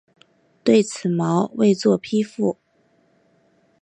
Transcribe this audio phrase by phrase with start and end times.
[0.63, 2.57] 对此毛未作批复。